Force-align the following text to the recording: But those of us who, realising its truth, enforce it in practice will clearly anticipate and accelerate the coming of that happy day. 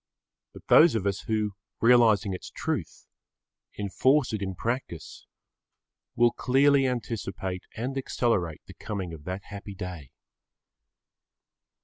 But 0.53 0.65
those 0.65 0.95
of 0.95 1.05
us 1.05 1.19
who, 1.27 1.51
realising 1.79 2.33
its 2.33 2.49
truth, 2.49 3.05
enforce 3.77 4.33
it 4.33 4.41
in 4.41 4.55
practice 4.55 5.27
will 6.15 6.31
clearly 6.31 6.87
anticipate 6.87 7.67
and 7.75 7.95
accelerate 7.95 8.61
the 8.65 8.73
coming 8.73 9.13
of 9.13 9.25
that 9.25 9.43
happy 9.43 9.75
day. 9.75 10.09